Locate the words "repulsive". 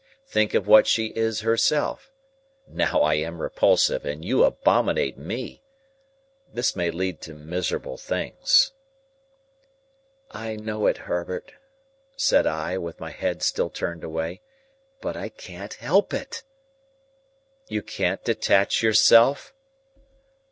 3.39-4.03